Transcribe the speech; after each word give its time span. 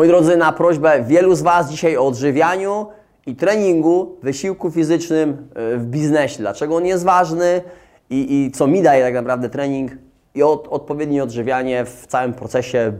Moi 0.00 0.08
drodzy, 0.08 0.36
na 0.36 0.52
prośbę 0.52 1.04
wielu 1.04 1.34
z 1.34 1.42
Was 1.42 1.70
dzisiaj 1.70 1.96
o 1.96 2.06
odżywianiu 2.06 2.86
i 3.26 3.36
treningu, 3.36 4.16
wysiłku 4.22 4.70
fizycznym 4.70 5.48
e, 5.54 5.76
w 5.76 5.86
biznesie. 5.86 6.38
Dlaczego 6.38 6.76
on 6.76 6.86
jest 6.86 7.04
ważny 7.04 7.62
i, 8.10 8.46
i 8.46 8.50
co 8.50 8.66
mi 8.66 8.82
daje 8.82 9.04
tak 9.04 9.14
naprawdę 9.14 9.48
trening 9.48 9.92
i 10.34 10.42
od, 10.42 10.68
odpowiednie 10.68 11.22
odżywianie 11.22 11.84
w 11.84 12.06
całym 12.06 12.32
procesie 12.32 12.92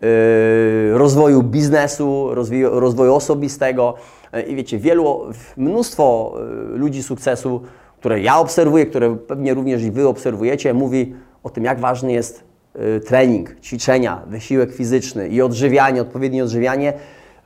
yy, 0.00 0.98
rozwoju 0.98 1.42
biznesu, 1.42 2.34
rozwoju, 2.34 2.80
rozwoju 2.80 3.14
osobistego. 3.14 3.94
Yy, 4.32 4.42
I 4.42 4.56
wiecie, 4.56 4.78
wielu, 4.78 5.20
mnóstwo 5.56 6.34
ludzi 6.68 7.02
sukcesu, 7.02 7.60
które 7.98 8.20
ja 8.20 8.38
obserwuję, 8.38 8.86
które 8.86 9.16
pewnie 9.16 9.54
również 9.54 9.82
i 9.82 9.90
Wy 9.90 10.08
obserwujecie, 10.08 10.74
mówi 10.74 11.14
o 11.42 11.50
tym, 11.50 11.64
jak 11.64 11.80
ważny 11.80 12.12
jest 12.12 12.45
trening, 13.06 13.60
ćwiczenia, 13.60 14.22
wysiłek 14.26 14.72
fizyczny 14.72 15.28
i 15.28 15.42
odżywianie, 15.42 16.02
odpowiednie 16.02 16.44
odżywianie 16.44 16.92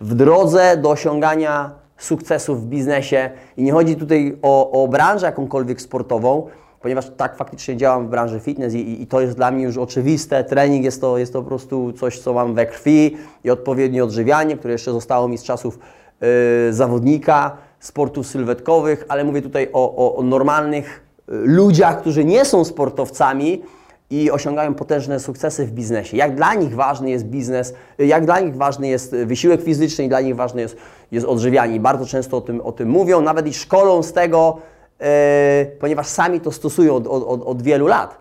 w 0.00 0.14
drodze 0.14 0.76
do 0.76 0.90
osiągania 0.90 1.70
sukcesów 1.98 2.62
w 2.62 2.66
biznesie. 2.66 3.30
I 3.56 3.62
nie 3.62 3.72
chodzi 3.72 3.96
tutaj 3.96 4.38
o, 4.42 4.82
o 4.84 4.88
branżę 4.88 5.26
jakąkolwiek 5.26 5.80
sportową, 5.80 6.46
ponieważ 6.80 7.10
tak 7.16 7.36
faktycznie 7.36 7.76
działam 7.76 8.06
w 8.06 8.10
branży 8.10 8.40
fitness 8.40 8.74
i, 8.74 9.02
i, 9.02 9.06
to 9.06 9.20
jest 9.20 9.36
dla 9.36 9.50
mnie 9.50 9.64
już 9.64 9.76
oczywiste. 9.76 10.44
Trening 10.44 10.84
jest 10.84 11.00
to, 11.00 11.18
jest 11.18 11.32
to 11.32 11.42
po 11.42 11.48
prostu 11.48 11.92
coś, 11.92 12.18
co 12.18 12.32
mam 12.32 12.54
we 12.54 12.66
krwi 12.66 13.16
i 13.44 13.50
odpowiednie 13.50 14.04
odżywianie, 14.04 14.56
które 14.56 14.72
jeszcze 14.72 14.92
zostało 14.92 15.28
mi 15.28 15.38
z 15.38 15.42
czasów 15.42 15.78
yy, 16.20 16.28
zawodnika 16.72 17.56
sportów 17.80 18.26
sylwetkowych, 18.26 19.04
ale 19.08 19.24
mówię 19.24 19.42
tutaj 19.42 19.68
o, 19.72 19.96
o, 19.96 20.16
o 20.16 20.22
normalnych 20.22 21.02
yy, 21.28 21.34
ludziach, 21.44 22.00
którzy 22.00 22.24
nie 22.24 22.44
są 22.44 22.64
sportowcami, 22.64 23.62
i 24.10 24.30
osiągają 24.30 24.74
potężne 24.74 25.20
sukcesy 25.20 25.66
w 25.66 25.70
biznesie. 25.70 26.16
Jak 26.16 26.34
dla 26.34 26.54
nich 26.54 26.74
ważny 26.74 27.10
jest 27.10 27.24
biznes, 27.24 27.74
jak 27.98 28.24
dla 28.24 28.40
nich 28.40 28.56
ważny 28.56 28.88
jest 28.88 29.16
wysiłek 29.16 29.62
fizyczny 29.62 30.04
i 30.04 30.08
dla 30.08 30.20
nich 30.20 30.36
ważne 30.36 30.60
jest, 30.60 30.76
jest 31.12 31.26
odżywianie. 31.26 31.74
I 31.74 31.80
bardzo 31.80 32.06
często 32.06 32.36
o 32.36 32.40
tym, 32.40 32.60
o 32.60 32.72
tym 32.72 32.88
mówią, 32.88 33.20
nawet 33.20 33.46
i 33.46 33.54
szkolą 33.54 34.02
z 34.02 34.12
tego, 34.12 34.58
E, 35.00 35.66
ponieważ 35.80 36.06
sami 36.06 36.40
to 36.40 36.52
stosują 36.52 36.94
od, 36.94 37.06
od, 37.06 37.42
od 37.42 37.62
wielu 37.62 37.86
lat. 37.86 38.18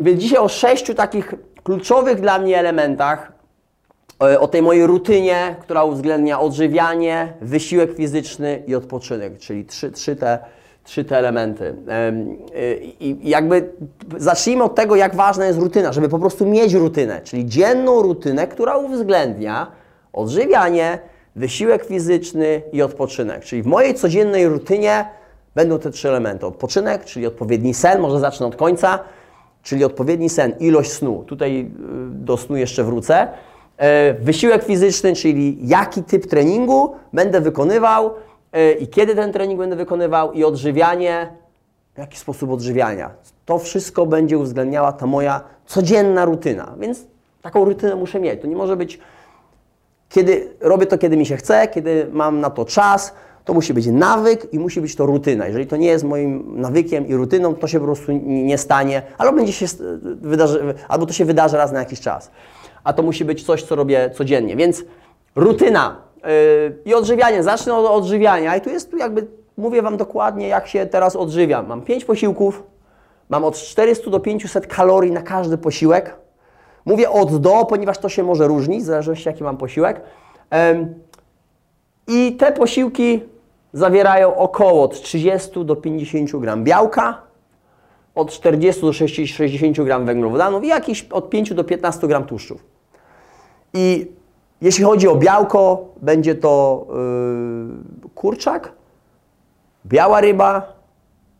Więc 0.00 0.20
dzisiaj 0.20 0.38
o 0.38 0.48
sześciu 0.48 0.94
takich 0.94 1.34
kluczowych 1.62 2.20
dla 2.20 2.38
mnie 2.38 2.58
elementach, 2.58 3.32
e, 4.22 4.40
o 4.40 4.48
tej 4.48 4.62
mojej 4.62 4.86
rutynie, 4.86 5.56
która 5.60 5.84
uwzględnia 5.84 6.40
odżywianie, 6.40 7.32
wysiłek 7.40 7.96
fizyczny 7.96 8.62
i 8.66 8.74
odpoczynek, 8.74 9.38
czyli 9.38 9.64
trzy, 9.64 9.92
trzy, 9.92 10.16
te, 10.16 10.38
trzy 10.84 11.04
te 11.04 11.18
elementy. 11.18 11.74
E, 11.88 12.12
I 13.00 13.28
jakby 13.28 13.72
zacznijmy 14.16 14.64
od 14.64 14.74
tego, 14.74 14.96
jak 14.96 15.14
ważna 15.14 15.46
jest 15.46 15.58
rutyna, 15.58 15.92
żeby 15.92 16.08
po 16.08 16.18
prostu 16.18 16.46
mieć 16.46 16.72
rutynę, 16.72 17.20
czyli 17.24 17.46
dzienną 17.46 18.02
rutynę, 18.02 18.46
która 18.46 18.76
uwzględnia 18.76 19.66
odżywianie, 20.12 20.98
wysiłek 21.36 21.84
fizyczny 21.84 22.62
i 22.72 22.82
odpoczynek. 22.82 23.44
Czyli 23.44 23.62
w 23.62 23.66
mojej 23.66 23.94
codziennej 23.94 24.48
rutynie 24.48 25.04
będą 25.54 25.78
te 25.78 25.90
trzy 25.90 26.08
elementy. 26.08 26.46
Odpoczynek, 26.46 27.04
czyli 27.04 27.26
odpowiedni 27.26 27.74
sen, 27.74 28.00
może 28.00 28.20
zacznę 28.20 28.46
od 28.46 28.56
końca, 28.56 28.98
czyli 29.62 29.84
odpowiedni 29.84 30.28
sen, 30.28 30.54
ilość 30.60 30.92
snu. 30.92 31.24
Tutaj 31.26 31.60
y, 31.60 31.66
do 32.10 32.36
snu 32.36 32.56
jeszcze 32.56 32.84
wrócę. 32.84 33.28
E, 33.76 34.14
wysiłek 34.14 34.64
fizyczny, 34.64 35.14
czyli 35.14 35.68
jaki 35.68 36.02
typ 36.02 36.26
treningu 36.26 36.94
będę 37.12 37.40
wykonywał 37.40 38.10
i 38.80 38.88
kiedy 38.88 39.14
ten 39.14 39.32
trening 39.32 39.58
będę 39.58 39.76
wykonywał 39.76 40.32
i 40.32 40.44
odżywianie, 40.44 41.32
jaki 41.98 42.18
sposób 42.18 42.50
odżywiania. 42.50 43.10
To 43.44 43.58
wszystko 43.58 44.06
będzie 44.06 44.38
uwzględniała 44.38 44.92
ta 44.92 45.06
moja 45.06 45.40
codzienna 45.66 46.24
rutyna, 46.24 46.74
więc 46.78 47.06
taką 47.42 47.64
rutynę 47.64 47.96
muszę 47.96 48.20
mieć. 48.20 48.40
To 48.40 48.46
nie 48.46 48.56
może 48.56 48.76
być 48.76 48.98
kiedy 50.08 50.48
robię 50.60 50.86
to, 50.86 50.98
kiedy 50.98 51.16
mi 51.16 51.26
się 51.26 51.36
chce, 51.36 51.68
kiedy 51.68 52.06
mam 52.12 52.40
na 52.40 52.50
to 52.50 52.64
czas, 52.64 53.14
to 53.44 53.54
musi 53.54 53.74
być 53.74 53.86
nawyk 53.86 54.52
i 54.52 54.58
musi 54.58 54.80
być 54.80 54.96
to 54.96 55.06
rutyna. 55.06 55.46
Jeżeli 55.46 55.66
to 55.66 55.76
nie 55.76 55.86
jest 55.86 56.04
moim 56.04 56.60
nawykiem 56.60 57.06
i 57.06 57.14
rutyną, 57.14 57.54
to 57.54 57.68
się 57.68 57.80
po 57.80 57.84
prostu 57.84 58.12
nie 58.22 58.58
stanie, 58.58 59.02
albo, 59.18 59.36
będzie 59.36 59.52
się 59.52 59.66
wydarzy, 60.04 60.74
albo 60.88 61.06
to 61.06 61.12
się 61.12 61.24
wydarzy 61.24 61.56
raz 61.56 61.72
na 61.72 61.78
jakiś 61.78 62.00
czas. 62.00 62.30
A 62.84 62.92
to 62.92 63.02
musi 63.02 63.24
być 63.24 63.46
coś, 63.46 63.62
co 63.62 63.74
robię 63.74 64.10
codziennie. 64.14 64.56
Więc 64.56 64.84
rutyna 65.36 65.96
i 66.84 66.94
odżywianie. 66.94 67.42
Zacznę 67.42 67.74
od 67.74 67.86
odżywiania 67.86 68.56
i 68.56 68.60
tu 68.60 68.70
jest, 68.70 68.90
tu 68.90 68.96
jakby 68.96 69.26
mówię 69.56 69.82
Wam 69.82 69.96
dokładnie, 69.96 70.48
jak 70.48 70.66
się 70.66 70.86
teraz 70.86 71.16
odżywiam. 71.16 71.66
Mam 71.66 71.82
5 71.82 72.04
posiłków, 72.04 72.62
mam 73.28 73.44
od 73.44 73.56
400 73.56 74.10
do 74.10 74.20
500 74.20 74.66
kalorii 74.66 75.12
na 75.12 75.22
każdy 75.22 75.58
posiłek. 75.58 76.16
Mówię 76.84 77.10
od 77.10 77.36
do, 77.36 77.64
ponieważ 77.64 77.98
to 77.98 78.08
się 78.08 78.22
może 78.22 78.46
różnić, 78.46 78.82
w 78.82 78.86
zależności 78.86 79.28
jaki 79.28 79.44
mam 79.44 79.56
posiłek. 79.56 80.00
I 82.08 82.36
te 82.36 82.52
posiłki 82.52 83.22
zawierają 83.72 84.36
około 84.36 84.82
od 84.82 85.02
30 85.02 85.64
do 85.64 85.76
50 85.76 86.36
gram 86.36 86.64
białka, 86.64 87.22
od 88.14 88.30
40 88.30 88.82
do 88.82 88.92
60 88.92 89.80
gram 89.80 90.06
węglowodanów 90.06 90.64
i 90.64 90.68
jakieś 90.68 91.06
od 91.10 91.30
5 91.30 91.54
do 91.54 91.64
15 91.64 92.06
gram 92.06 92.24
tłuszczów. 92.24 92.64
I 93.74 94.12
jeśli 94.60 94.84
chodzi 94.84 95.08
o 95.08 95.16
białko, 95.16 95.84
będzie 96.02 96.34
to 96.34 96.86
yy, 98.02 98.08
kurczak, 98.14 98.72
biała 99.86 100.20
ryba 100.20 100.72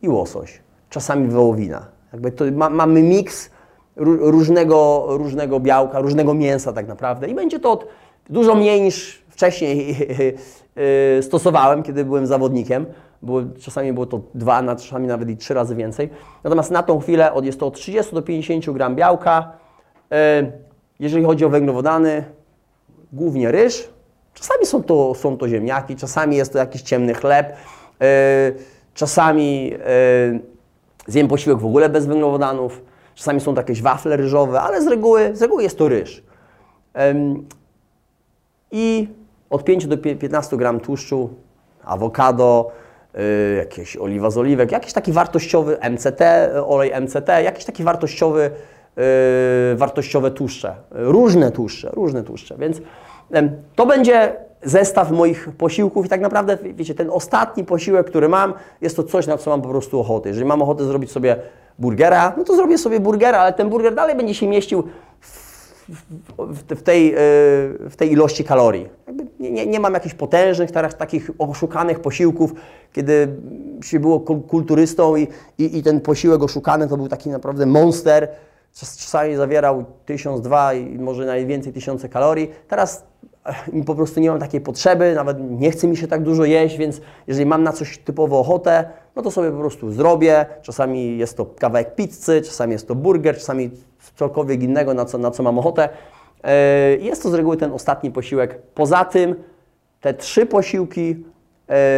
i 0.01 0.09
łosoś, 0.09 0.61
czasami 0.89 1.27
wołowina. 1.27 1.85
Jakby 2.13 2.31
to 2.31 2.45
ma, 2.51 2.69
mamy 2.69 3.03
miks 3.03 3.49
różnego, 3.95 5.05
różnego 5.09 5.59
białka, 5.59 5.99
różnego 5.99 6.33
mięsa 6.33 6.73
tak 6.73 6.87
naprawdę 6.87 7.27
i 7.27 7.35
będzie 7.35 7.59
to 7.59 7.71
od, 7.71 7.87
dużo 8.29 8.55
mniej 8.55 8.81
niż 8.81 9.23
wcześniej 9.29 9.95
y, 11.17 11.23
stosowałem, 11.23 11.83
kiedy 11.83 12.05
byłem 12.05 12.27
zawodnikiem. 12.27 12.85
Było, 13.21 13.41
czasami 13.59 13.93
było 13.93 14.05
to 14.05 14.21
dwa, 14.33 14.75
czasami 14.75 15.07
nawet 15.07 15.29
i 15.29 15.37
trzy 15.37 15.53
razy 15.53 15.75
więcej. 15.75 16.09
Natomiast 16.43 16.71
na 16.71 16.83
tą 16.83 16.99
chwilę 16.99 17.31
jest 17.43 17.59
to 17.59 17.67
od 17.67 17.73
30 17.73 18.15
do 18.15 18.21
50 18.21 18.69
gram 18.69 18.95
białka. 18.95 19.51
Y, 20.13 20.15
jeżeli 20.99 21.25
chodzi 21.25 21.45
o 21.45 21.49
węglowodany, 21.49 22.23
głównie 23.15 23.51
ryż. 23.51 23.89
Czasami 24.33 24.65
są 24.65 24.83
to, 24.83 25.15
są 25.15 25.37
to 25.37 25.47
ziemniaki, 25.47 25.95
czasami 25.95 26.35
jest 26.35 26.53
to 26.53 26.57
jakiś 26.57 26.81
ciemny 26.81 27.13
chleb, 27.13 27.53
y, 27.53 27.55
czasami 28.93 29.73
zjem 31.07 31.27
posiłek 31.27 31.59
w 31.59 31.65
ogóle 31.65 31.89
bez 31.89 32.05
węglowodanów, 32.05 32.81
czasami 33.15 33.41
są 33.41 33.53
to 33.53 33.61
jakieś 33.61 33.81
wafle 33.81 34.17
ryżowe, 34.17 34.61
ale 34.61 34.81
z 34.81 34.87
reguły, 34.87 35.35
z 35.35 35.41
reguły 35.41 35.63
jest 35.63 35.77
to 35.77 35.89
ryż. 35.89 36.23
I 38.71 39.07
od 39.49 39.63
5 39.63 39.87
do 39.87 39.97
15 39.97 40.57
gram 40.57 40.79
tłuszczu, 40.79 41.29
awokado, 41.83 42.71
yy, 43.13 43.55
jakieś 43.57 43.97
oliwa 43.97 44.29
z 44.29 44.37
oliwek, 44.37 44.71
jakiś 44.71 44.93
taki 44.93 45.11
wartościowy 45.11 45.77
MCT, 45.89 46.21
olej 46.65 47.01
MCT, 47.01 47.29
jakiś 47.43 47.65
taki 47.65 47.83
wartościowy, 47.83 48.51
wartościowe 49.75 50.31
tłuszcze. 50.31 50.75
Różne 50.91 51.51
tłuszcze, 51.51 51.89
różne 51.93 52.23
tłuszcze. 52.23 52.55
Więc 52.57 52.81
to 53.75 53.85
będzie 53.85 54.35
zestaw 54.63 55.11
moich 55.11 55.49
posiłków 55.57 56.05
i 56.05 56.09
tak 56.09 56.21
naprawdę, 56.21 56.57
wiecie, 56.75 56.95
ten 56.95 57.09
ostatni 57.09 57.63
posiłek, 57.63 58.07
który 58.07 58.29
mam, 58.29 58.53
jest 58.81 58.95
to 58.95 59.03
coś, 59.03 59.27
na 59.27 59.37
co 59.37 59.49
mam 59.49 59.61
po 59.61 59.69
prostu 59.69 59.99
ochotę. 59.99 60.29
Jeżeli 60.29 60.45
mam 60.45 60.61
ochotę 60.61 60.85
zrobić 60.85 61.11
sobie 61.11 61.35
burgera, 61.79 62.33
no 62.37 62.43
to 62.43 62.55
zrobię 62.55 62.77
sobie 62.77 62.99
burgera, 62.99 63.39
ale 63.39 63.53
ten 63.53 63.69
burger 63.69 63.95
dalej 63.95 64.15
będzie 64.15 64.33
się 64.33 64.47
mieścił 64.47 64.83
w, 66.37 66.81
tej, 66.83 67.13
e, 67.13 67.17
w 67.89 67.93
tej 67.97 68.11
ilości 68.11 68.43
kalorii. 68.43 68.89
Nie, 69.39 69.51
nie, 69.51 69.65
nie, 69.65 69.79
mam 69.79 69.93
jakichś 69.93 70.15
potężnych, 70.15 70.71
teraz 70.71 70.97
takich 70.97 71.31
oszukanych 71.37 71.99
posiłków, 71.99 72.53
kiedy 72.93 73.27
się 73.83 73.99
było 73.99 74.19
kulturystą 74.47 75.15
i, 75.15 75.27
i, 75.57 75.77
i 75.77 75.83
ten 75.83 76.01
posiłek 76.01 76.43
oszukany 76.43 76.87
to 76.87 76.97
był 76.97 77.07
taki 77.07 77.29
naprawdę 77.29 77.65
monster. 77.65 78.27
Czasami 78.79 79.35
zawierał 79.35 79.85
tysiąc, 80.05 80.41
dwa 80.41 80.73
i 80.73 80.99
może 80.99 81.25
najwięcej 81.25 81.73
tysiące 81.73 82.09
kalorii. 82.09 82.51
Teraz 82.67 83.05
po 83.85 83.95
prostu 83.95 84.19
nie 84.19 84.29
mam 84.29 84.39
takiej 84.39 84.61
potrzeby, 84.61 85.15
nawet 85.15 85.37
nie 85.39 85.71
chce 85.71 85.87
mi 85.87 85.97
się 85.97 86.07
tak 86.07 86.23
dużo 86.23 86.45
jeść, 86.45 86.77
więc 86.77 87.01
jeżeli 87.27 87.45
mam 87.45 87.63
na 87.63 87.73
coś 87.73 87.97
typowo 87.97 88.39
ochotę, 88.39 88.89
no 89.15 89.21
to 89.21 89.31
sobie 89.31 89.51
po 89.51 89.57
prostu 89.57 89.91
zrobię. 89.91 90.45
Czasami 90.61 91.17
jest 91.17 91.37
to 91.37 91.45
kawałek 91.45 91.95
pizzy, 91.95 92.41
czasami 92.41 92.73
jest 92.73 92.87
to 92.87 92.95
burger, 92.95 93.35
czasami 93.35 93.71
cokolwiek 94.15 94.63
innego, 94.63 94.93
na 94.93 95.05
co, 95.05 95.17
na 95.17 95.31
co 95.31 95.43
mam 95.43 95.59
ochotę. 95.59 95.89
E, 96.43 96.95
jest 96.95 97.23
to 97.23 97.29
z 97.29 97.33
reguły 97.33 97.57
ten 97.57 97.71
ostatni 97.71 98.11
posiłek. 98.11 98.61
Poza 98.61 99.05
tym 99.05 99.35
te 100.01 100.13
trzy 100.13 100.45
posiłki 100.45 101.11
e, 101.11 101.34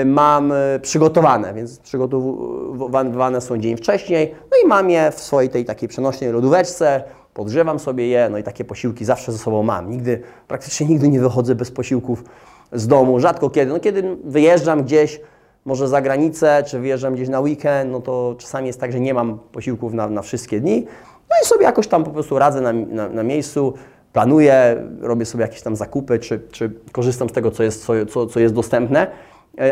mam 0.06 0.52
e, 0.52 0.80
przygotowane, 0.82 1.54
więc 1.54 1.80
przygotowane 1.80 3.42
są 3.42 3.58
dzień 3.58 3.78
wcześniej, 3.78 4.36
no 4.52 4.58
i 4.64 4.68
mam 4.68 4.90
je 4.90 5.12
w 5.12 5.20
swojej 5.20 5.50
tej 5.50 5.66
takiej 5.66 5.90
przenośnej 5.90 6.32
lodóweczce, 6.32 7.04
podgrzewam 7.34 7.80
sobie 7.80 8.08
je, 8.08 8.30
no 8.30 8.38
i 8.38 8.44
takie 8.44 8.66
posiłki 8.66 9.06
zawsze 9.06 9.32
ze 9.32 9.38
sobą 9.38 9.64
mam. 9.64 9.90
Nigdy, 9.90 10.22
praktycznie 10.48 10.88
nigdy 10.88 11.10
nie 11.10 11.20
wychodzę 11.20 11.56
bez 11.56 11.72
posiłków 11.72 12.24
z 12.72 12.88
domu, 12.88 13.20
rzadko 13.20 13.50
kiedy. 13.50 13.72
No 13.72 13.80
kiedy 13.80 14.18
wyjeżdżam 14.24 14.84
gdzieś, 14.84 15.22
może 15.66 15.88
za 15.88 16.02
granicę, 16.02 16.64
czy 16.66 16.80
wyjeżdżam 16.80 17.16
gdzieś 17.16 17.30
na 17.30 17.40
weekend, 17.40 17.92
no 17.92 18.02
to 18.02 18.36
czasami 18.38 18.68
jest 18.68 18.80
tak, 18.80 18.92
że 18.92 19.00
nie 19.00 19.14
mam 19.14 19.40
posiłków 19.52 19.94
na, 19.94 20.08
na 20.08 20.22
wszystkie 20.22 20.60
dni. 20.60 20.86
No 21.30 21.36
i 21.44 21.46
sobie 21.46 21.64
jakoś 21.64 21.88
tam 21.88 22.04
po 22.04 22.12
prostu 22.12 22.40
radzę 22.40 22.62
na, 22.62 22.74
na, 22.74 23.10
na 23.10 23.24
miejscu. 23.24 23.74
planuję, 24.14 24.84
robię 25.02 25.26
sobie 25.26 25.42
jakieś 25.42 25.62
tam 25.62 25.76
zakupy, 25.76 26.20
czy, 26.20 26.40
czy 26.52 26.72
korzystam 26.92 27.30
z 27.30 27.32
tego, 27.32 27.52
co 27.52 27.64
jest, 27.64 27.86
co, 28.10 28.28
co, 28.28 28.40
jest 28.40 28.54
dostępne, 28.54 29.08
e, 29.08 29.10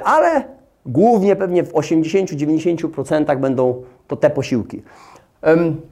ale 0.03 0.43
głównie 0.85 1.35
pewnie 1.35 1.63
w 1.63 1.73
80-90% 1.73 3.39
będą 3.39 3.83
to 4.07 4.15
te 4.15 4.29
posiłki. 4.29 4.83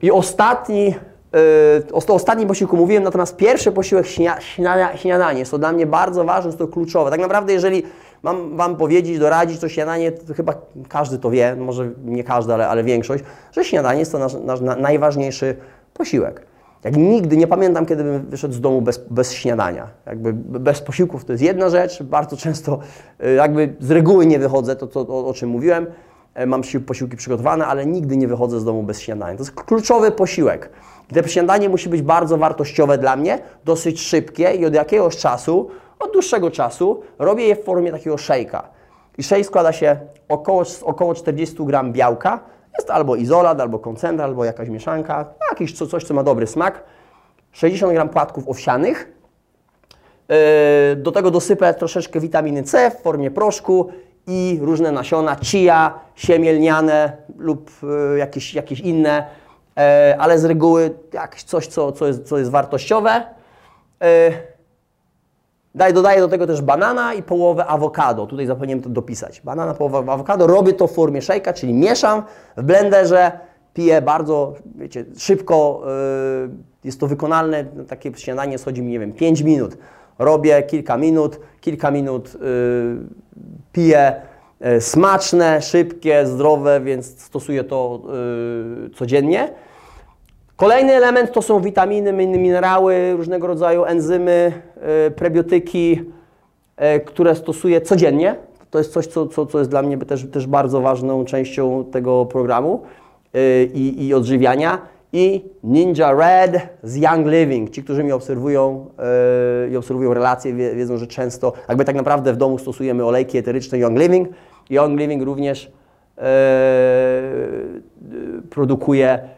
I 0.02 0.10
ostatni, 0.10 0.94
e, 1.34 2.10
o 2.10 2.14
ostatnim 2.14 2.48
posiłku 2.48 2.76
mówiłem, 2.76 3.02
natomiast 3.02 3.36
pierwszy 3.36 3.72
posiłek 3.72 4.06
śniadanie, 4.40 4.98
śniadanie 4.98 5.38
jest 5.38 5.50
to 5.50 5.58
dla 5.58 5.72
mnie 5.72 5.86
bardzo 5.86 6.24
ważne, 6.24 6.48
jest 6.48 6.58
to 6.58 6.68
kluczowe. 6.68 7.10
Tak 7.10 7.20
naprawdę, 7.20 7.52
jeżeli 7.52 7.82
mam 8.22 8.56
Wam 8.56 8.76
powiedzieć, 8.76 9.18
doradzić 9.18 9.60
to 9.60 9.68
śniadanie, 9.68 10.12
to 10.12 10.34
chyba 10.34 10.54
każdy 10.88 11.18
to 11.18 11.30
wie, 11.30 11.56
może 11.56 11.90
nie 12.04 12.24
każdy, 12.24 12.54
ale, 12.54 12.68
ale 12.68 12.84
większość, 12.84 13.24
że 13.52 13.64
śniadanie 13.64 13.98
jest 13.98 14.12
to 14.12 14.18
nasz, 14.18 14.34
nasz 14.44 14.60
najważniejszy 14.60 15.56
posiłek. 15.94 16.46
Jak 16.84 16.96
nigdy 16.96 17.36
nie 17.36 17.46
pamiętam, 17.46 17.86
kiedy 17.86 18.04
bym 18.04 18.26
wyszedł 18.26 18.54
z 18.54 18.60
domu 18.60 18.82
bez, 18.82 18.98
bez 19.10 19.32
śniadania. 19.32 19.88
Jakby 20.06 20.32
bez 20.32 20.80
posiłków 20.80 21.24
to 21.24 21.32
jest 21.32 21.44
jedna 21.44 21.70
rzecz, 21.70 22.02
bardzo 22.02 22.36
często 22.36 22.78
y, 23.24 23.34
jakby 23.34 23.74
z 23.80 23.90
reguły 23.90 24.26
nie 24.26 24.38
wychodzę, 24.38 24.76
to, 24.76 24.86
to 24.86 25.00
o, 25.00 25.26
o 25.26 25.34
czym 25.34 25.48
mówiłem. 25.48 25.86
E, 26.34 26.46
mam 26.46 26.62
posiłki 26.86 27.16
przygotowane, 27.16 27.66
ale 27.66 27.86
nigdy 27.86 28.16
nie 28.16 28.28
wychodzę 28.28 28.60
z 28.60 28.64
domu 28.64 28.82
bez 28.82 29.00
śniadania. 29.00 29.36
To 29.36 29.42
jest 29.42 29.54
kluczowy 29.54 30.10
posiłek. 30.10 30.70
To 31.14 31.28
śniadanie 31.28 31.68
musi 31.68 31.88
być 31.88 32.02
bardzo 32.02 32.38
wartościowe 32.38 32.98
dla 32.98 33.16
mnie, 33.16 33.38
dosyć 33.64 34.00
szybkie 34.00 34.50
i 34.50 34.66
od 34.66 34.74
jakiegoś 34.74 35.16
czasu, 35.16 35.68
od 35.98 36.12
dłuższego 36.12 36.50
czasu, 36.50 37.00
robię 37.18 37.44
je 37.44 37.56
w 37.56 37.64
formie 37.64 37.92
takiego 37.92 38.18
szejka. 38.18 38.68
I 39.18 39.22
shake 39.22 39.44
składa 39.44 39.72
się 39.72 39.96
około, 40.28 40.64
około 40.82 41.14
40 41.14 41.56
gram 41.64 41.92
białka, 41.92 42.40
jest 42.78 42.90
albo 42.90 43.16
izolat, 43.16 43.60
albo 43.60 43.78
koncentrat, 43.78 44.28
albo 44.28 44.44
jakaś 44.44 44.68
mieszanka, 44.68 45.34
jakieś 45.50 45.72
coś, 45.72 46.04
co 46.04 46.14
ma 46.14 46.22
dobry 46.22 46.46
smak. 46.46 46.84
60 47.52 47.92
gram 47.92 48.08
płatków 48.08 48.48
owsianych. 48.48 49.12
Yy, 50.28 50.36
do 50.96 51.12
tego 51.12 51.30
dosypę 51.30 51.74
troszeczkę 51.74 52.20
witaminy 52.20 52.62
C 52.62 52.90
w 52.90 53.02
formie 53.02 53.30
proszku 53.30 53.88
i 54.26 54.58
różne 54.62 54.92
nasiona, 54.92 55.36
chia, 55.42 56.00
siemielniane 56.14 57.16
lub 57.38 57.70
yy, 57.82 58.18
jakieś, 58.18 58.54
jakieś 58.54 58.80
inne, 58.80 59.26
yy, 59.76 59.82
ale 60.18 60.38
z 60.38 60.44
reguły 60.44 60.90
jakieś 61.12 61.42
coś, 61.42 61.66
co, 61.66 61.92
co, 61.92 62.06
jest, 62.06 62.28
co 62.28 62.38
jest 62.38 62.50
wartościowe. 62.50 63.22
Daj, 65.74 65.92
dodaję 65.92 66.20
do 66.20 66.28
tego 66.28 66.46
też 66.46 66.62
banana 66.62 67.14
i 67.14 67.22
połowę 67.22 67.66
awokado. 67.66 68.26
Tutaj 68.26 68.46
zapomniałem 68.46 68.82
to 68.82 68.88
dopisać. 68.88 69.40
Banana, 69.40 69.74
połowę 69.74 70.12
awokado. 70.12 70.46
Robię 70.46 70.72
to 70.72 70.86
w 70.86 70.92
formie 70.92 71.22
szejka, 71.22 71.52
czyli 71.52 71.74
mieszam 71.74 72.22
w 72.56 72.62
blenderze, 72.62 73.32
piję 73.74 74.02
bardzo, 74.02 74.54
wiecie, 74.74 75.04
szybko. 75.18 75.82
Yy, 76.42 76.50
jest 76.84 77.00
to 77.00 77.06
wykonalne. 77.06 77.64
Takie 77.88 78.12
śniadanie 78.16 78.58
schodzi 78.58 78.82
mi, 78.82 78.90
nie 78.90 78.98
wiem, 78.98 79.12
5 79.12 79.42
minut. 79.42 79.76
Robię 80.18 80.62
kilka 80.62 80.96
minut, 80.96 81.40
kilka 81.60 81.90
minut 81.90 82.34
yy, 82.34 82.40
piję. 83.72 84.14
Yy, 84.60 84.80
smaczne, 84.80 85.62
szybkie, 85.62 86.26
zdrowe, 86.26 86.80
więc 86.80 87.20
stosuję 87.20 87.64
to 87.64 88.02
codziennie. 88.94 89.54
Kolejny 90.56 90.92
element 90.92 91.32
to 91.32 91.42
są 91.42 91.60
witaminy, 91.60 92.12
minerały, 92.12 93.12
różnego 93.16 93.46
rodzaju 93.46 93.84
enzymy, 93.84 94.52
e, 94.80 95.10
prebiotyki, 95.10 96.02
e, 96.76 97.00
które 97.00 97.34
stosuję 97.34 97.80
codziennie. 97.80 98.36
To 98.70 98.78
jest 98.78 98.92
coś, 98.92 99.06
co, 99.06 99.26
co, 99.26 99.46
co 99.46 99.58
jest 99.58 99.70
dla 99.70 99.82
mnie 99.82 99.98
też, 99.98 100.26
też 100.32 100.46
bardzo 100.46 100.80
ważną 100.80 101.24
częścią 101.24 101.84
tego 101.84 102.26
programu 102.26 102.82
e, 103.34 103.64
i, 103.64 104.06
i 104.06 104.14
odżywiania. 104.14 104.78
I 105.12 105.44
Ninja 105.64 106.12
Red 106.12 106.60
z 106.82 106.96
Young 106.96 107.26
Living. 107.26 107.70
Ci, 107.70 107.82
którzy 107.82 108.04
mnie 108.04 108.14
obserwują 108.14 108.86
i 109.70 109.76
obserwują 109.76 110.14
relacje, 110.14 110.54
wiedzą, 110.54 110.96
że 110.96 111.06
często, 111.06 111.52
jakby 111.68 111.84
tak 111.84 111.96
naprawdę 111.96 112.32
w 112.32 112.36
domu 112.36 112.58
stosujemy 112.58 113.04
olejki 113.04 113.38
eteryczne 113.38 113.78
Young 113.78 113.98
Living. 113.98 114.28
Young 114.70 115.00
Living 115.00 115.22
również 115.22 115.72
produkuje 118.50 119.28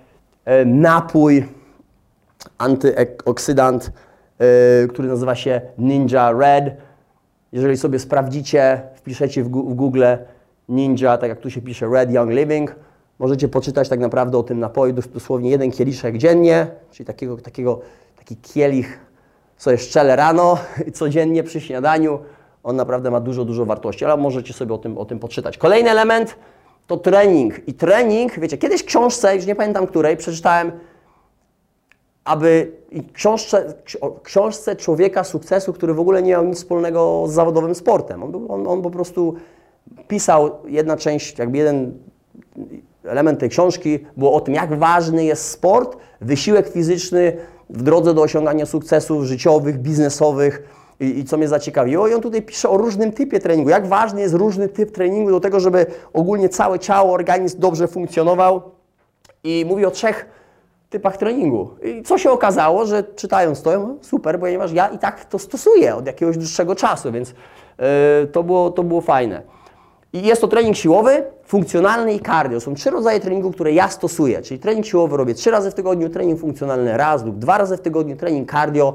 napój, 0.64 1.48
antyoksydant, 2.58 3.90
e, 4.38 4.86
który 4.88 5.08
nazywa 5.08 5.34
się 5.34 5.60
Ninja 5.78 6.32
Red. 6.32 6.76
Jeżeli 7.52 7.76
sobie 7.76 7.98
sprawdzicie, 7.98 8.80
wpiszecie 8.94 9.44
w 9.44 9.48
Google 9.48 10.04
Ninja, 10.68 11.18
tak 11.18 11.28
jak 11.28 11.40
tu 11.40 11.50
się 11.50 11.60
pisze 11.60 11.88
Red 11.88 12.10
Young 12.10 12.30
Living, 12.30 12.76
możecie 13.18 13.48
poczytać 13.48 13.88
tak 13.88 14.00
naprawdę 14.00 14.38
o 14.38 14.42
tym 14.42 14.60
napoju, 14.60 14.92
dosłownie 15.14 15.50
jeden 15.50 15.70
kieliszek 15.70 16.18
dziennie, 16.18 16.66
czyli 16.90 17.06
takiego, 17.06 17.36
takiego, 17.36 17.80
taki 18.18 18.36
kielich 18.36 19.00
sobie 19.56 19.78
szczelę 19.78 20.16
rano 20.16 20.58
codziennie 20.92 21.42
przy 21.42 21.60
śniadaniu. 21.60 22.18
On 22.62 22.76
naprawdę 22.76 23.10
ma 23.10 23.20
dużo, 23.20 23.44
dużo 23.44 23.64
wartości, 23.64 24.04
ale 24.04 24.16
możecie 24.16 24.52
sobie 24.52 24.74
o 24.74 24.78
tym, 24.78 24.98
o 24.98 25.04
tym 25.04 25.18
poczytać. 25.18 25.58
Kolejny 25.58 25.90
element 25.90 26.36
to 26.86 26.96
trening. 26.96 27.68
I 27.68 27.74
trening, 27.74 28.40
wiecie, 28.40 28.58
kiedyś 28.58 28.82
w 28.82 28.84
książce, 28.84 29.36
już 29.36 29.46
nie 29.46 29.54
pamiętam 29.54 29.86
której, 29.86 30.16
przeczytałem, 30.16 30.72
aby 32.24 32.72
książce, 33.12 33.74
książce 34.22 34.76
człowieka 34.76 35.24
sukcesu, 35.24 35.72
który 35.72 35.94
w 35.94 36.00
ogóle 36.00 36.22
nie 36.22 36.30
miał 36.30 36.44
nic 36.44 36.58
wspólnego 36.58 37.24
z 37.28 37.32
zawodowym 37.32 37.74
sportem. 37.74 38.22
On, 38.22 38.46
on, 38.48 38.66
on 38.66 38.82
po 38.82 38.90
prostu 38.90 39.34
pisał, 40.08 40.50
jedna 40.66 40.96
część, 40.96 41.38
jakby 41.38 41.58
jeden 41.58 41.98
element 43.04 43.40
tej 43.40 43.48
książki 43.48 43.98
było 44.16 44.34
o 44.34 44.40
tym, 44.40 44.54
jak 44.54 44.78
ważny 44.78 45.24
jest 45.24 45.50
sport, 45.50 45.96
wysiłek 46.20 46.68
fizyczny 46.68 47.36
w 47.70 47.82
drodze 47.82 48.14
do 48.14 48.22
osiągania 48.22 48.66
sukcesów 48.66 49.24
życiowych, 49.24 49.78
biznesowych, 49.78 50.62
i, 51.00 51.18
I, 51.18 51.24
co 51.24 51.36
mnie 51.36 51.48
zaciekawiło, 51.48 52.08
i 52.08 52.14
on 52.14 52.20
tutaj 52.20 52.42
pisze 52.42 52.68
o 52.68 52.76
różnym 52.76 53.12
typie 53.12 53.40
treningu. 53.40 53.70
Jak 53.70 53.86
ważny 53.86 54.20
jest 54.20 54.34
różny 54.34 54.68
typ 54.68 54.92
treningu 54.92 55.30
do 55.30 55.40
tego, 55.40 55.60
żeby 55.60 55.86
ogólnie 56.12 56.48
całe 56.48 56.78
ciało, 56.78 57.12
organizm 57.12 57.60
dobrze 57.60 57.88
funkcjonował. 57.88 58.62
I 59.44 59.64
mówi 59.68 59.86
o 59.86 59.90
trzech 59.90 60.26
typach 60.90 61.16
treningu. 61.16 61.70
I 61.82 62.02
co 62.02 62.18
się 62.18 62.30
okazało, 62.30 62.86
że 62.86 63.04
czytając 63.04 63.62
to, 63.62 63.96
super, 64.02 64.40
ponieważ 64.40 64.72
ja 64.72 64.88
i 64.88 64.98
tak 64.98 65.24
to 65.24 65.38
stosuję 65.38 65.94
od 65.94 66.06
jakiegoś 66.06 66.36
dłuższego 66.36 66.74
czasu, 66.74 67.12
więc 67.12 67.28
yy, 67.28 68.26
to, 68.32 68.42
było, 68.42 68.70
to 68.70 68.82
było 68.82 69.00
fajne. 69.00 69.42
I 70.12 70.22
jest 70.22 70.40
to 70.40 70.48
trening 70.48 70.76
siłowy, 70.76 71.24
funkcjonalny 71.44 72.14
i 72.14 72.20
cardio. 72.20 72.60
Są 72.60 72.74
trzy 72.74 72.90
rodzaje 72.90 73.20
treningu, 73.20 73.52
które 73.52 73.72
ja 73.72 73.88
stosuję. 73.88 74.42
Czyli 74.42 74.60
trening 74.60 74.86
siłowy 74.86 75.16
robię 75.16 75.34
trzy 75.34 75.50
razy 75.50 75.70
w 75.70 75.74
tygodniu, 75.74 76.08
trening 76.08 76.40
funkcjonalny 76.40 76.96
raz 76.96 77.24
lub 77.24 77.38
dwa 77.38 77.58
razy 77.58 77.76
w 77.76 77.80
tygodniu, 77.80 78.16
trening 78.16 78.50
cardio 78.50 78.94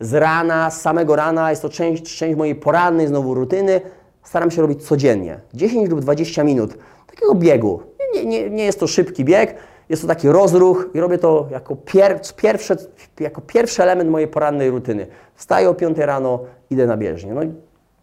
z 0.00 0.14
rana, 0.14 0.70
z 0.70 0.80
samego 0.80 1.16
rana, 1.16 1.50
jest 1.50 1.62
to 1.62 1.68
część, 1.68 2.18
część 2.18 2.36
mojej 2.36 2.54
porannej 2.54 3.06
znowu 3.06 3.34
rutyny. 3.34 3.80
Staram 4.22 4.50
się 4.50 4.62
robić 4.62 4.86
codziennie, 4.86 5.40
10 5.54 5.90
lub 5.90 6.00
20 6.00 6.44
minut 6.44 6.74
takiego 7.06 7.34
biegu. 7.34 7.82
Nie, 8.14 8.24
nie, 8.24 8.50
nie 8.50 8.64
jest 8.64 8.80
to 8.80 8.86
szybki 8.86 9.24
bieg, 9.24 9.54
jest 9.88 10.02
to 10.02 10.08
taki 10.08 10.28
rozruch 10.28 10.90
i 10.94 11.00
robię 11.00 11.18
to 11.18 11.46
jako, 11.50 11.76
pier, 11.76 12.20
pierwsze, 12.36 12.76
jako 13.20 13.40
pierwszy 13.40 13.82
element 13.82 14.10
mojej 14.10 14.28
porannej 14.28 14.70
rutyny. 14.70 15.06
Wstaję 15.34 15.70
o 15.70 15.74
5 15.74 15.98
rano, 15.98 16.40
idę 16.70 16.86
na 16.86 16.96
bieżnię. 16.96 17.34
No 17.34 17.42
i 17.42 17.52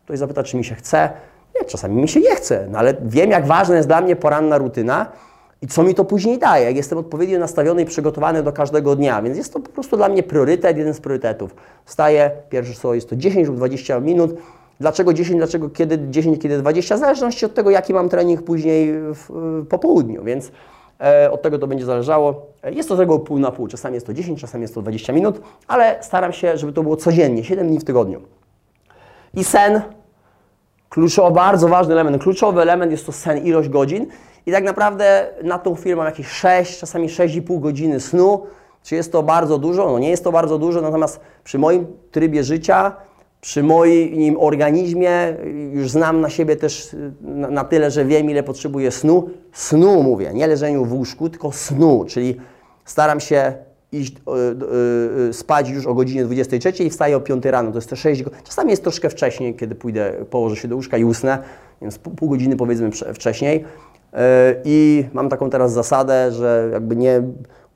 ktoś 0.06 0.20
zapyta, 0.20 0.44
czy 0.44 0.58
mi 0.58 0.64
się 0.64 0.76
chce. 0.76 1.10
Nie, 1.56 1.66
czasami 1.66 2.02
mi 2.02 2.08
się 2.08 2.20
nie 2.20 2.36
chce, 2.36 2.68
no 2.72 2.80
ale 2.80 2.94
wiem, 3.02 3.32
jak 3.32 3.46
ważna 3.46 3.76
jest 3.76 3.88
dla 3.88 4.02
mnie 4.02 4.16
poranna 4.16 4.58
rutyna 4.58 5.12
i 5.62 5.68
co 5.68 5.84
mi 5.84 5.96
to 5.96 6.06
później 6.06 6.38
daje, 6.38 6.66
jak 6.66 6.76
jestem 6.76 6.98
odpowiednio 6.98 7.40
nastawiony 7.40 7.82
i 7.82 7.86
przygotowany 7.86 8.44
do 8.44 8.52
każdego 8.52 8.96
dnia. 8.96 9.22
Więc 9.22 9.38
jest 9.38 9.54
to 9.54 9.60
po 9.60 9.70
prostu 9.70 9.98
dla 9.98 10.10
mnie 10.10 10.24
priorytet, 10.24 10.78
jeden 10.78 10.94
z 10.94 11.00
priorytetów. 11.00 11.56
Wstaję, 11.86 12.32
pierwsze 12.50 12.74
słowo 12.74 12.94
jest 12.94 13.10
to 13.10 13.16
10 13.16 13.48
lub 13.48 13.58
20 13.58 14.00
minut. 14.00 14.36
Dlaczego 14.80 15.14
10, 15.14 15.38
dlaczego 15.38 15.70
kiedy 15.70 16.10
10, 16.10 16.42
kiedy 16.42 16.58
20? 16.58 16.96
W 16.96 17.00
zależności 17.00 17.46
od 17.46 17.54
tego, 17.54 17.70
jaki 17.70 17.94
mam 17.94 18.10
trening 18.10 18.42
później 18.42 18.94
w, 18.94 19.30
po 19.70 19.80
południu, 19.80 20.24
więc 20.24 20.52
e, 21.02 21.32
od 21.32 21.42
tego 21.42 21.60
to 21.60 21.68
będzie 21.68 21.86
zależało. 21.86 22.46
Jest 22.64 22.90
to 22.90 22.96
z 22.96 23.00
reguły 23.00 23.20
pół 23.20 23.40
na 23.40 23.52
pół. 23.52 23.68
Czasami 23.68 23.96
jest 23.96 24.06
to 24.06 24.14
10, 24.14 24.42
czasami 24.42 24.62
jest 24.62 24.76
to 24.76 24.82
20 24.82 25.14
minut, 25.14 25.42
ale 25.68 25.98
staram 26.02 26.34
się, 26.34 26.58
żeby 26.58 26.74
to 26.74 26.84
było 26.84 26.96
codziennie, 26.96 27.44
7 27.44 27.68
dni 27.68 27.80
w 27.80 27.84
tygodniu. 27.84 28.22
I 29.34 29.44
sen, 29.44 29.82
kluczowy, 30.90 31.36
bardzo 31.36 31.68
ważny 31.68 31.94
element. 31.94 32.24
Kluczowy 32.24 32.62
element 32.62 32.92
jest 32.92 33.06
to 33.06 33.12
sen, 33.12 33.46
ilość 33.46 33.70
godzin. 33.70 34.08
I 34.50 34.52
tak 34.52 34.64
naprawdę 34.64 35.30
na 35.44 35.60
tą 35.60 35.76
chwilę 35.76 35.96
mam 35.96 36.06
jakieś 36.06 36.28
6, 36.28 36.80
czasami 36.80 37.10
6,5 37.10 37.60
godziny 37.60 38.00
snu. 38.00 38.44
Czy 38.84 38.96
jest 38.96 39.12
to 39.12 39.24
bardzo 39.24 39.58
dużo? 39.58 39.92
No 39.92 40.00
nie 40.00 40.10
jest 40.10 40.24
to 40.24 40.32
bardzo 40.32 40.58
dużo, 40.58 40.82
natomiast 40.82 41.20
przy 41.44 41.60
moim 41.60 41.88
trybie 42.12 42.44
życia, 42.44 42.96
przy 43.42 43.64
moim 43.64 44.38
organizmie, 44.40 45.36
już 45.74 45.90
znam 45.90 46.22
na 46.22 46.30
siebie 46.30 46.56
też 46.56 46.96
na, 47.22 47.64
tyle, 47.64 47.92
że 47.92 48.06
wiem 48.06 48.30
ile 48.30 48.44
potrzebuję 48.44 48.92
snu. 48.92 49.30
Snu 49.54 50.04
mówię, 50.04 50.32
nie 50.34 50.48
leżeniu 50.48 50.86
w 50.86 50.94
łóżku, 50.94 51.30
tylko 51.30 51.52
snu, 51.52 52.06
czyli 52.08 52.38
staram 52.86 53.20
się 53.20 53.54
iść 53.92 54.16
y, 54.16 55.30
y, 55.30 55.34
spać 55.34 55.70
już 55.70 55.86
o 55.86 55.94
godzinie 55.94 56.26
23 56.26 56.84
i 56.84 56.90
wstaję 56.90 57.18
o 57.18 57.20
5 57.20 57.46
rano, 57.46 57.72
to 57.72 57.78
jest 57.78 57.90
te 57.90 57.96
6 57.96 58.24
godzin. 58.24 58.40
Czasami 58.44 58.70
jest 58.70 58.84
troszkę 58.84 59.10
wcześniej, 59.10 59.56
kiedy 59.56 59.76
pójdę, 59.76 60.14
położę 60.30 60.56
się 60.56 60.68
do 60.68 60.76
łóżka 60.76 60.98
i 60.98 61.04
usnę, 61.04 61.38
więc 61.82 62.00
pół 62.00 62.30
godziny 62.30 62.56
powiedzmy 62.56 62.92
wcześniej. 62.92 63.66
E, 64.14 64.56
I 64.64 65.06
mam 65.14 65.30
taką 65.30 65.50
teraz 65.50 65.72
zasadę, 65.74 66.32
że 66.32 66.70
jakby 66.74 66.96
nie 66.96 67.22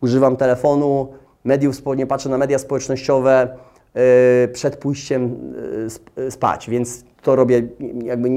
używam 0.02 0.36
telefonu, 0.38 1.08
mediów, 1.44 1.82
nie 1.98 2.08
patrzę 2.08 2.30
na 2.30 2.38
media 2.38 2.60
społecznościowe, 2.60 3.48
e, 3.94 4.48
przed 4.48 4.78
pójściem 4.78 5.36
e, 5.84 5.86
sp- 5.96 6.12
spać, 6.30 6.70
więc 6.70 7.04
to 7.22 7.36
robię, 7.36 7.68
jakby 8.04 8.30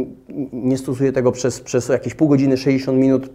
nie- 0.53 0.79
stosuję 0.79 1.13
tego 1.13 1.33
przez, 1.33 1.61
przez 1.61 1.89
jakieś 1.89 2.15
pół 2.15 2.29
godziny, 2.29 2.57
60 2.57 2.99
minut 2.99 3.29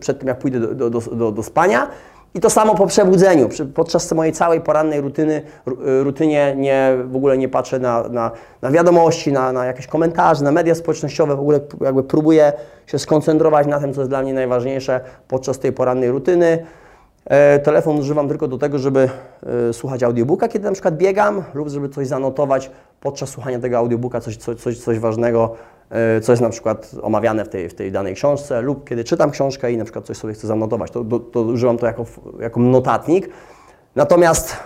przed 0.00 0.18
tym, 0.18 0.28
jak 0.28 0.38
pójdę 0.38 0.60
do, 0.60 0.90
do, 0.90 1.00
do, 1.00 1.32
do 1.32 1.42
spania. 1.42 1.88
I 2.34 2.40
to 2.40 2.50
samo 2.50 2.74
po 2.74 2.86
przebudzeniu. 2.86 3.48
Podczas 3.74 4.12
mojej 4.12 4.32
całej 4.32 4.60
porannej 4.60 5.00
rutyny, 5.00 5.42
ru- 5.66 6.04
rutynie 6.04 6.54
nie, 6.56 6.96
w 7.04 7.16
ogóle 7.16 7.38
nie 7.38 7.48
patrzę 7.48 7.78
na, 7.78 8.08
na, 8.08 8.30
na 8.62 8.70
wiadomości, 8.70 9.32
na, 9.32 9.52
na 9.52 9.64
jakieś 9.64 9.86
komentarze, 9.86 10.44
na 10.44 10.52
media 10.52 10.74
społecznościowe. 10.74 11.36
W 11.36 11.40
ogóle 11.40 11.60
jakby 11.80 12.02
próbuję 12.02 12.52
się 12.86 12.98
skoncentrować 12.98 13.66
na 13.66 13.80
tym, 13.80 13.94
co 13.94 14.00
jest 14.00 14.10
dla 14.10 14.22
mnie 14.22 14.34
najważniejsze 14.34 15.00
podczas 15.28 15.58
tej 15.58 15.72
porannej 15.72 16.10
rutyny. 16.10 16.66
E, 17.24 17.58
telefon 17.58 17.98
używam 17.98 18.28
tylko 18.28 18.48
do 18.48 18.58
tego, 18.58 18.78
żeby 18.78 19.08
e, 19.68 19.72
słuchać 19.72 20.02
audiobooka, 20.02 20.48
kiedy 20.48 20.64
na 20.64 20.72
przykład 20.72 20.96
biegam, 20.96 21.44
lub 21.54 21.68
żeby 21.68 21.88
coś 21.88 22.06
zanotować 22.06 22.70
podczas 23.00 23.28
słuchania 23.30 23.58
tego 23.58 23.78
audiobooka, 23.78 24.20
coś, 24.20 24.36
coś, 24.36 24.56
coś, 24.56 24.78
coś 24.78 24.98
ważnego, 24.98 25.54
co 26.22 26.32
jest 26.32 26.42
na 26.42 26.50
przykład 26.50 26.90
omawiane 27.02 27.44
w 27.44 27.48
tej, 27.48 27.68
w 27.68 27.74
tej 27.74 27.92
danej 27.92 28.14
książce, 28.14 28.62
lub 28.62 28.88
kiedy 28.88 29.04
czytam 29.04 29.30
książkę 29.30 29.72
i 29.72 29.76
na 29.76 29.84
przykład 29.84 30.04
coś 30.04 30.16
sobie 30.16 30.34
chcę 30.34 30.46
zanotować, 30.46 30.90
to, 30.90 31.04
to, 31.04 31.18
to 31.18 31.40
używam 31.42 31.78
to 31.78 31.86
jako, 31.86 32.04
jako 32.40 32.60
notatnik. 32.60 33.30
Natomiast 33.96 34.56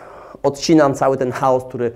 odcinam 0.42 0.94
cały 0.94 1.16
ten 1.16 1.32
chaos, 1.32 1.64
który, 1.64 1.92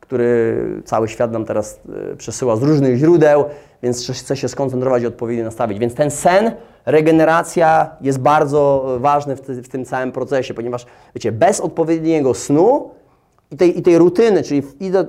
który 0.00 0.64
cały 0.84 1.08
świat 1.08 1.32
nam 1.32 1.44
teraz 1.44 1.80
e, 2.12 2.16
przesyła 2.16 2.56
z 2.56 2.62
różnych 2.62 2.96
źródeł, 2.96 3.44
więc 3.82 4.10
chcę 4.12 4.36
się 4.36 4.48
skoncentrować 4.48 5.02
i 5.02 5.06
odpowiednio 5.06 5.44
nastawić. 5.44 5.78
Więc 5.78 5.94
ten 5.94 6.10
sen, 6.10 6.52
regeneracja 6.86 7.90
jest 8.00 8.18
bardzo 8.18 8.96
ważny 9.00 9.36
w, 9.36 9.40
ty, 9.40 9.62
w 9.62 9.68
tym 9.68 9.84
całym 9.84 10.12
procesie, 10.12 10.54
ponieważ 10.54 10.86
wiecie, 11.14 11.32
bez 11.32 11.60
odpowiedniego 11.60 12.34
snu 12.34 12.90
i 13.50 13.56
tej, 13.56 13.78
i 13.78 13.82
tej 13.82 13.98
rutyny, 13.98 14.42
czyli 14.42 14.62
idę 14.80 15.06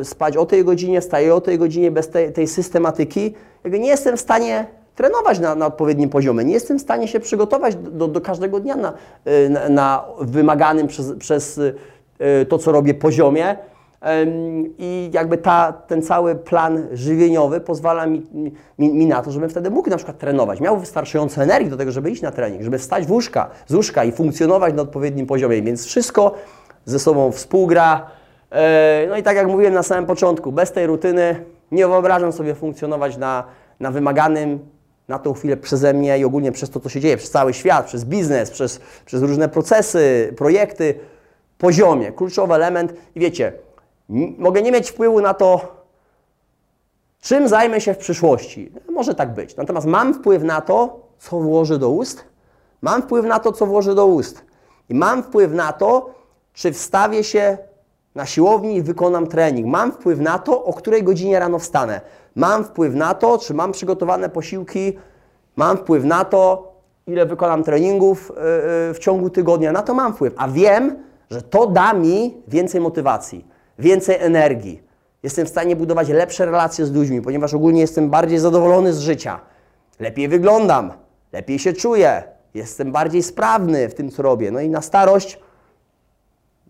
e, 0.00 0.04
spać 0.04 0.36
o 0.36 0.46
tej 0.46 0.64
godzinie, 0.64 1.00
wstaję 1.00 1.34
o 1.34 1.40
tej 1.40 1.58
godzinie, 1.58 1.90
bez 1.90 2.08
tej, 2.08 2.32
tej 2.32 2.46
systematyki, 2.46 3.34
jakby 3.64 3.78
nie 3.78 3.88
jestem 3.88 4.16
w 4.16 4.20
stanie 4.20 4.66
trenować 4.94 5.38
na, 5.38 5.54
na 5.54 5.66
odpowiednim 5.66 6.10
poziomie. 6.10 6.44
Nie 6.44 6.54
jestem 6.54 6.78
w 6.78 6.82
stanie 6.82 7.08
się 7.08 7.20
przygotować 7.20 7.76
do, 7.76 8.08
do 8.08 8.20
każdego 8.20 8.60
dnia 8.60 8.76
na, 8.76 8.92
y, 9.26 9.50
na, 9.50 9.68
na 9.68 10.04
wymaganym 10.20 10.86
przez, 10.86 11.12
przez 11.18 11.58
y, 11.58 11.74
to, 12.48 12.58
co 12.58 12.72
robię 12.72 12.94
poziomie. 12.94 13.56
I 14.78 15.10
jakby 15.12 15.38
ta, 15.38 15.72
ten 15.72 16.02
cały 16.02 16.34
plan 16.34 16.86
żywieniowy 16.92 17.60
pozwala 17.60 18.06
mi, 18.06 18.26
mi, 18.78 18.92
mi 18.92 19.06
na 19.06 19.22
to, 19.22 19.30
żebym 19.30 19.50
wtedy 19.50 19.70
mógł 19.70 19.90
na 19.90 19.96
przykład 19.96 20.18
trenować. 20.18 20.60
Miał 20.60 20.80
wystarczająco 20.80 21.42
energii 21.42 21.70
do 21.70 21.76
tego, 21.76 21.92
żeby 21.92 22.10
iść 22.10 22.22
na 22.22 22.30
trening, 22.30 22.62
żeby 22.62 22.78
wstać 22.78 23.06
w 23.06 23.10
łóżka, 23.10 23.50
z 23.66 23.74
łóżka 23.74 24.04
i 24.04 24.12
funkcjonować 24.12 24.74
na 24.74 24.82
odpowiednim 24.82 25.26
poziomie. 25.26 25.62
Więc 25.62 25.86
wszystko 25.86 26.34
ze 26.84 26.98
sobą 26.98 27.32
współgra. 27.32 28.06
Yy, 28.52 28.58
No 29.08 29.16
i 29.16 29.22
tak 29.22 29.36
jak 29.36 29.46
mówiłem 29.46 29.74
na 29.74 29.82
samym 29.82 30.06
początku, 30.06 30.52
bez 30.52 30.72
tej 30.72 30.86
rutyny 30.86 31.44
nie 31.72 31.86
wyobrażam 31.86 32.32
sobie 32.32 32.54
funkcjonować 32.54 33.16
na, 33.16 33.44
na 33.80 33.90
wymaganym 33.90 34.58
na 35.10 35.18
tą 35.18 35.34
chwilę 35.34 35.56
przeze 35.56 35.94
mnie 35.94 36.18
i 36.18 36.24
ogólnie 36.24 36.52
przez 36.52 36.70
to, 36.70 36.80
co 36.80 36.88
się 36.88 37.00
dzieje, 37.00 37.16
przez 37.16 37.30
cały 37.30 37.54
świat, 37.54 37.86
przez 37.86 38.04
biznes, 38.04 38.50
przez, 38.50 38.80
przez 39.06 39.22
różne 39.22 39.48
procesy, 39.48 40.34
projekty, 40.36 40.94
poziomie. 41.58 42.12
Kluczowy 42.12 42.54
element 42.54 42.94
i 43.14 43.20
wiecie, 43.20 43.52
mogę 44.38 44.62
nie 44.62 44.72
mieć 44.72 44.90
wpływu 44.90 45.20
na 45.20 45.34
to, 45.34 45.74
czym 47.20 47.48
zajmę 47.48 47.80
się 47.80 47.94
w 47.94 47.98
przyszłości. 47.98 48.72
Może 48.90 49.14
tak 49.14 49.34
być. 49.34 49.56
Natomiast 49.56 49.86
mam 49.86 50.14
wpływ 50.14 50.42
na 50.42 50.60
to, 50.60 51.00
co 51.18 51.40
włożę 51.40 51.78
do 51.78 51.90
ust. 51.90 52.24
Mam 52.82 53.02
wpływ 53.02 53.26
na 53.26 53.38
to, 53.38 53.52
co 53.52 53.66
włożę 53.66 53.94
do 53.94 54.06
ust. 54.06 54.44
I 54.88 54.94
mam 54.94 55.22
wpływ 55.22 55.52
na 55.52 55.72
to, 55.72 56.10
czy 56.52 56.72
wstawię 56.72 57.24
się 57.24 57.58
na 58.14 58.26
siłowni 58.26 58.76
i 58.76 58.82
wykonam 58.82 59.26
trening. 59.26 59.66
Mam 59.66 59.92
wpływ 59.92 60.18
na 60.18 60.38
to, 60.38 60.64
o 60.64 60.72
której 60.72 61.02
godzinie 61.02 61.38
rano 61.38 61.58
wstanę. 61.58 62.00
Mam 62.36 62.64
wpływ 62.64 62.94
na 62.94 63.14
to, 63.14 63.38
czy 63.38 63.54
mam 63.54 63.72
przygotowane 63.72 64.28
posiłki. 64.28 64.98
Mam 65.56 65.76
wpływ 65.76 66.04
na 66.04 66.24
to, 66.24 66.72
ile 67.06 67.26
wykonam 67.26 67.64
treningów 67.64 68.28
yy, 68.28 68.34
yy, 68.88 68.94
w 68.94 68.98
ciągu 68.98 69.30
tygodnia. 69.30 69.72
Na 69.72 69.82
to 69.82 69.94
mam 69.94 70.14
wpływ. 70.14 70.34
A 70.36 70.48
wiem, 70.48 70.96
że 71.30 71.42
to 71.42 71.66
da 71.66 71.92
mi 71.92 72.42
więcej 72.48 72.80
motywacji, 72.80 73.46
więcej 73.78 74.16
energii. 74.18 74.82
Jestem 75.22 75.46
w 75.46 75.48
stanie 75.48 75.76
budować 75.76 76.08
lepsze 76.08 76.46
relacje 76.46 76.86
z 76.86 76.92
ludźmi, 76.92 77.22
ponieważ 77.22 77.54
ogólnie 77.54 77.80
jestem 77.80 78.10
bardziej 78.10 78.38
zadowolony 78.38 78.92
z 78.92 78.98
życia. 78.98 79.40
Lepiej 80.00 80.28
wyglądam, 80.28 80.92
lepiej 81.32 81.58
się 81.58 81.72
czuję, 81.72 82.22
jestem 82.54 82.92
bardziej 82.92 83.22
sprawny 83.22 83.88
w 83.88 83.94
tym, 83.94 84.10
co 84.10 84.22
robię. 84.22 84.50
No 84.50 84.60
i 84.60 84.68
na 84.68 84.82
starość 84.82 85.38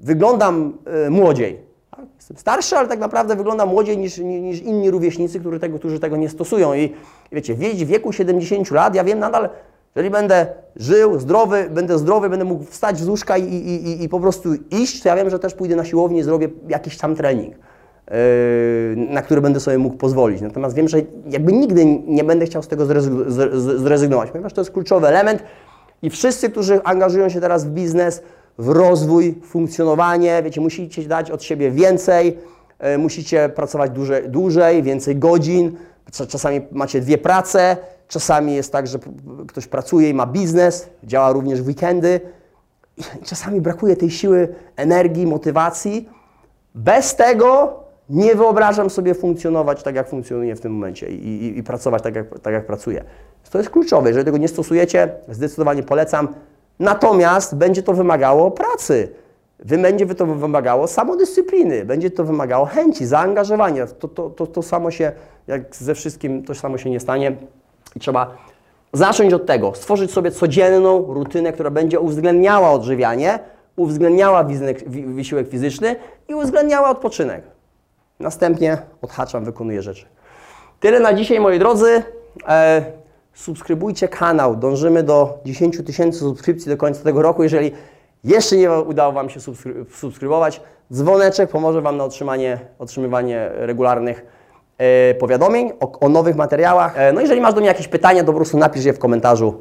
wyglądam 0.01 0.73
y, 1.07 1.11
młodziej. 1.11 1.61
Tak? 1.91 2.05
Jestem 2.17 2.37
starszy, 2.37 2.77
ale 2.77 2.89
tak 2.89 2.99
naprawdę 2.99 3.37
wyglądam 3.37 3.69
młodziej 3.69 3.99
niż, 3.99 4.19
ni- 4.19 4.41
niż 4.43 4.61
inni 4.61 4.91
rówieśnicy, 4.91 5.41
którzy 5.41 5.61
tego, 5.61 5.79
którzy 5.79 6.01
tego 6.01 6.17
nie 6.17 6.29
stosują. 6.29 6.75
I 6.75 6.93
wiecie, 7.33 7.55
w 7.55 7.59
wie- 7.59 7.75
w 7.75 7.89
wieku 7.89 8.13
70 8.13 8.71
lat 8.71 8.95
ja 8.95 9.05
wiem 9.05 9.19
nadal, 9.19 9.49
jeżeli 9.97 10.11
będę 10.11 10.47
żył, 10.77 11.19
zdrowy, 11.21 11.69
będę 11.71 11.99
zdrowy, 11.99 12.29
będę 12.29 12.45
mógł 12.45 12.65
wstać 12.65 12.99
z 12.99 13.09
łóżka 13.09 13.37
i, 13.39 13.45
i, 13.45 13.89
i, 13.89 14.03
i 14.05 14.09
po 14.09 14.21
prostu 14.21 14.49
iść, 14.71 15.03
to 15.03 15.09
ja 15.09 15.17
wiem, 15.17 15.31
że 15.31 15.39
też 15.39 15.55
pójdę 15.55 15.77
na 15.77 15.85
siłownię 15.85 16.21
i 16.21 16.23
zrobię 16.23 16.49
jakiś 16.69 16.99
tam 16.99 17.17
trening, 17.17 17.55
yy, 17.55 18.17
na 18.97 19.23
który 19.23 19.41
będę 19.41 19.61
sobie 19.61 19.79
mógł 19.79 19.97
pozwolić. 19.97 20.41
Natomiast 20.41 20.75
wiem, 20.77 20.89
że 20.89 20.99
jakby 21.31 21.53
nigdy 21.53 21.85
nie 22.07 22.25
będę 22.25 22.47
chciał 22.47 22.63
z 22.63 22.69
tego 22.69 22.87
zrezygnować, 23.79 24.31
ponieważ 24.31 24.53
to 24.53 24.61
jest 24.61 24.71
kluczowy 24.71 25.07
element 25.07 25.43
i 26.03 26.11
wszyscy, 26.11 26.51
którzy 26.51 26.83
angażują 26.85 27.29
się 27.29 27.41
teraz 27.41 27.65
w 27.65 27.69
biznes, 27.71 28.23
w 28.61 28.69
rozwój, 28.69 29.35
funkcjonowanie, 29.45 30.43
wiecie, 30.43 30.61
musicie 30.61 31.03
dać 31.03 31.31
od 31.31 31.43
siebie 31.43 31.71
więcej, 31.71 32.39
e, 32.79 32.99
musicie 32.99 33.49
pracować 33.49 33.91
dłużej, 33.91 34.29
dłużej 34.29 34.83
więcej 34.83 35.17
godzin, 35.17 35.77
Cza- 36.13 36.27
czasami 36.27 36.61
macie 36.73 37.01
dwie 37.01 37.19
prace, 37.19 37.77
czasami 38.09 38.55
jest 38.55 38.73
tak, 38.73 38.87
że 38.87 38.99
ktoś 39.49 39.67
pracuje 39.67 40.11
i 40.11 40.15
ma 40.15 40.27
biznes, 40.27 40.89
działa 41.05 41.33
również 41.33 41.63
w 41.63 41.67
weekendy 41.67 42.21
i 42.99 43.25
czasami 43.25 43.61
brakuje 43.61 43.97
tej 43.97 44.11
siły, 44.11 44.49
energii, 44.77 45.27
motywacji. 45.27 46.09
Bez 46.75 47.17
tego 47.17 47.75
nie 48.11 48.35
wyobrażam 48.35 48.91
sobie 48.91 49.15
funkcjonować 49.15 49.83
tak, 49.83 49.95
jak 49.95 50.09
funkcjonuję 50.09 50.57
w 50.57 50.61
tym 50.61 50.73
momencie 50.73 51.11
i, 51.11 51.27
i, 51.27 51.59
i 51.59 51.63
pracować 51.63 52.03
tak 52.03 52.15
jak, 52.15 52.39
tak, 52.39 52.53
jak 52.53 52.67
pracuję. 52.67 53.05
To 53.51 53.59
jest 53.59 53.71
kluczowe. 53.71 54.09
Jeżeli 54.09 54.25
tego 54.25 54.39
nie 54.39 54.49
stosujecie, 54.49 55.09
zdecydowanie 55.29 55.83
polecam. 55.83 56.29
Natomiast 56.81 57.57
będzie 57.57 57.83
to 57.83 57.93
wymagało 57.93 58.51
pracy. 58.51 59.13
Będzie 59.65 60.07
to 60.07 60.27
wymagało 60.27 60.87
samodyscypliny, 60.87 61.85
będzie 61.85 62.11
to 62.11 62.25
wymagało 62.25 62.67
chęci, 62.67 63.07
zaangażowania. 63.07 63.87
To, 63.87 64.09
to, 64.09 64.31
to, 64.31 64.47
to 64.47 64.63
samo 64.63 64.91
się, 64.91 65.13
jak 65.47 65.77
ze 65.77 65.95
wszystkim, 65.95 66.45
to 66.45 66.55
samo 66.55 66.79
się 66.79 66.91
nie 66.91 67.01
stanie. 67.01 67.37
I 67.97 68.01
trzeba 68.01 68.37
zacząć 68.93 69.33
od 69.33 69.47
tego, 69.47 69.75
stworzyć 69.75 70.11
sobie 70.11 70.31
codzienną 70.31 71.15
rutynę, 71.15 71.53
która 71.53 71.71
będzie 71.71 72.01
uwzględniała 72.01 72.71
odżywianie, 72.71 73.39
uwzględniała 73.77 74.45
wysiłek 74.87 75.49
fizyczny 75.49 75.97
i 76.29 76.35
uwzględniała 76.35 76.91
odpoczynek. 76.91 77.43
Następnie 78.21 78.79
odhaczam, 79.03 79.45
wykonuję 79.45 79.83
rzeczy. 79.83 80.07
Tyle 80.81 81.01
na 81.01 81.15
dzisiaj, 81.15 81.41
moi 81.41 81.59
drodzy. 81.59 82.03
Subskrybujcie 83.35 84.09
kanał. 84.09 84.57
Dążymy 84.57 85.03
do 85.03 85.39
10 85.45 85.79
tysięcy 85.87 86.19
subskrypcji 86.19 86.71
do 86.71 86.77
końca 86.77 87.05
tego 87.05 87.23
roku. 87.23 87.43
Jeżeli 87.43 87.73
jeszcze 88.25 88.57
nie 88.57 88.73
udało 88.73 89.13
Wam 89.13 89.31
się 89.31 89.41
subskry- 89.41 89.85
subskrybować, 89.95 90.61
dzwoneczek 90.93 91.51
pomoże 91.51 91.81
Wam 91.83 91.97
na 91.97 92.05
otrzymanie, 92.05 92.59
otrzymywanie 92.79 93.51
regularnych 93.55 94.27
e, 94.79 95.15
powiadomień 95.15 95.73
o, 95.81 96.01
o 96.01 96.09
nowych 96.09 96.37
materiałach. 96.37 96.99
E, 96.99 97.13
no 97.13 97.21
jeżeli 97.21 97.41
masz 97.41 97.55
do 97.55 97.61
mnie 97.61 97.69
jakieś 97.69 97.89
pytania, 97.89 98.21
to 98.21 98.27
po 98.27 98.37
prostu 98.37 98.59
napisz 98.59 98.85
je 98.85 98.93
w 98.93 98.99
komentarzu. 98.99 99.55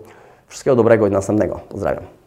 Wszystkiego 0.47 0.75
dobrego 0.75 1.07
i 1.07 1.11
następnego. 1.11 1.59
Pozdrawiam. 1.69 2.18